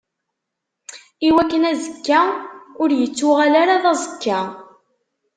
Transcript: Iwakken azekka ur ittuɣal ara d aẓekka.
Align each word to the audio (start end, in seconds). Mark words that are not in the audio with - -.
Iwakken 1.27 1.63
azekka 1.71 2.19
ur 2.81 2.89
ittuɣal 2.93 3.53
ara 3.61 3.83
d 3.83 3.85
aẓekka. 3.91 4.39